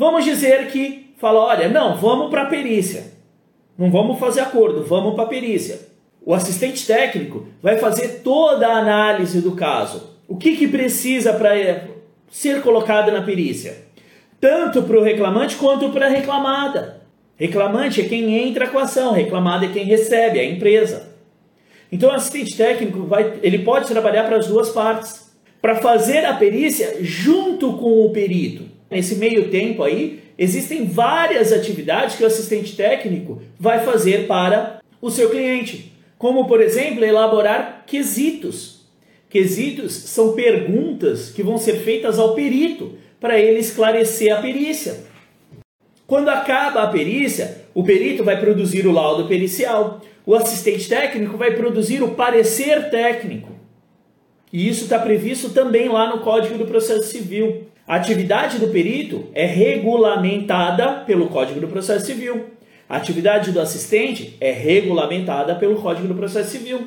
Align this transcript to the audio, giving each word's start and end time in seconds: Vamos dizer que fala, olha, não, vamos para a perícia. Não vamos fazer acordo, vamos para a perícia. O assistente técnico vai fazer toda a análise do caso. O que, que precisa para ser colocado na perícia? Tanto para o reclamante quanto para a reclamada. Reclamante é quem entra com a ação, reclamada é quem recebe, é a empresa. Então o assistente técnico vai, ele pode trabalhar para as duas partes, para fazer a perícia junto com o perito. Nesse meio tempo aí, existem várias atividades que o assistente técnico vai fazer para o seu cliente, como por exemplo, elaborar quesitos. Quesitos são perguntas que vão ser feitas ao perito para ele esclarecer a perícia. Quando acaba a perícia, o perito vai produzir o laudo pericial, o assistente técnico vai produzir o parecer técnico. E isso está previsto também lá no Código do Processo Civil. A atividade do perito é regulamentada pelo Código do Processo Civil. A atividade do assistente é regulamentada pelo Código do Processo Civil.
Vamos 0.00 0.24
dizer 0.24 0.68
que 0.68 1.12
fala, 1.18 1.40
olha, 1.40 1.68
não, 1.68 1.94
vamos 1.94 2.30
para 2.30 2.44
a 2.44 2.46
perícia. 2.46 3.12
Não 3.76 3.90
vamos 3.90 4.18
fazer 4.18 4.40
acordo, 4.40 4.82
vamos 4.82 5.14
para 5.14 5.24
a 5.24 5.26
perícia. 5.26 5.78
O 6.24 6.32
assistente 6.32 6.86
técnico 6.86 7.48
vai 7.62 7.76
fazer 7.76 8.22
toda 8.24 8.66
a 8.66 8.78
análise 8.78 9.42
do 9.42 9.52
caso. 9.52 10.16
O 10.26 10.38
que, 10.38 10.56
que 10.56 10.66
precisa 10.66 11.34
para 11.34 11.84
ser 12.30 12.62
colocado 12.62 13.12
na 13.12 13.20
perícia? 13.20 13.76
Tanto 14.40 14.84
para 14.84 14.98
o 14.98 15.02
reclamante 15.02 15.56
quanto 15.56 15.90
para 15.90 16.06
a 16.06 16.08
reclamada. 16.08 17.02
Reclamante 17.36 18.00
é 18.00 18.08
quem 18.08 18.48
entra 18.48 18.68
com 18.68 18.78
a 18.78 18.84
ação, 18.84 19.12
reclamada 19.12 19.66
é 19.66 19.68
quem 19.68 19.84
recebe, 19.84 20.38
é 20.38 20.42
a 20.44 20.50
empresa. 20.50 21.14
Então 21.92 22.08
o 22.08 22.14
assistente 22.14 22.56
técnico 22.56 23.02
vai, 23.02 23.34
ele 23.42 23.58
pode 23.58 23.86
trabalhar 23.86 24.24
para 24.24 24.38
as 24.38 24.46
duas 24.46 24.70
partes, 24.70 25.30
para 25.60 25.74
fazer 25.74 26.24
a 26.24 26.32
perícia 26.32 26.96
junto 27.02 27.74
com 27.74 28.06
o 28.06 28.10
perito. 28.12 28.79
Nesse 28.90 29.14
meio 29.14 29.50
tempo 29.50 29.82
aí, 29.82 30.20
existem 30.36 30.84
várias 30.84 31.52
atividades 31.52 32.16
que 32.16 32.24
o 32.24 32.26
assistente 32.26 32.74
técnico 32.74 33.40
vai 33.58 33.84
fazer 33.84 34.26
para 34.26 34.80
o 35.00 35.10
seu 35.10 35.30
cliente, 35.30 35.92
como 36.18 36.46
por 36.46 36.60
exemplo, 36.60 37.04
elaborar 37.04 37.84
quesitos. 37.86 38.80
Quesitos 39.28 39.92
são 39.92 40.32
perguntas 40.32 41.30
que 41.30 41.42
vão 41.42 41.56
ser 41.56 41.76
feitas 41.84 42.18
ao 42.18 42.34
perito 42.34 42.94
para 43.20 43.38
ele 43.38 43.60
esclarecer 43.60 44.36
a 44.36 44.40
perícia. 44.40 44.98
Quando 46.06 46.28
acaba 46.28 46.82
a 46.82 46.88
perícia, 46.88 47.64
o 47.72 47.84
perito 47.84 48.24
vai 48.24 48.40
produzir 48.40 48.84
o 48.88 48.92
laudo 48.92 49.28
pericial, 49.28 50.00
o 50.26 50.34
assistente 50.34 50.88
técnico 50.88 51.36
vai 51.36 51.52
produzir 51.52 52.02
o 52.02 52.10
parecer 52.16 52.90
técnico. 52.90 53.50
E 54.52 54.68
isso 54.68 54.84
está 54.84 54.98
previsto 54.98 55.50
também 55.50 55.88
lá 55.88 56.10
no 56.10 56.22
Código 56.22 56.58
do 56.58 56.66
Processo 56.66 57.04
Civil. 57.04 57.68
A 57.90 57.96
atividade 57.96 58.60
do 58.60 58.68
perito 58.68 59.24
é 59.34 59.44
regulamentada 59.44 61.02
pelo 61.04 61.26
Código 61.26 61.58
do 61.58 61.66
Processo 61.66 62.06
Civil. 62.06 62.50
A 62.88 62.96
atividade 62.96 63.50
do 63.50 63.58
assistente 63.58 64.36
é 64.40 64.52
regulamentada 64.52 65.56
pelo 65.56 65.74
Código 65.82 66.06
do 66.06 66.14
Processo 66.14 66.50
Civil. 66.50 66.86